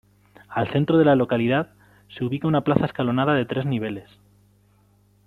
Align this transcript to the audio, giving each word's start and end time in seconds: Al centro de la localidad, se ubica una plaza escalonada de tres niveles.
Al 0.49 0.67
centro 0.73 0.97
de 0.97 1.05
la 1.05 1.15
localidad, 1.15 1.75
se 2.17 2.25
ubica 2.25 2.47
una 2.47 2.61
plaza 2.61 2.87
escalonada 2.87 3.35
de 3.35 3.45
tres 3.45 3.67
niveles. 3.67 4.09